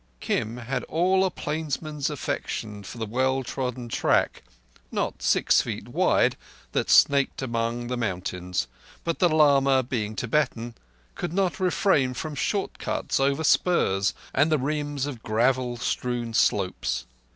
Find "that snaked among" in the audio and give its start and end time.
6.71-7.85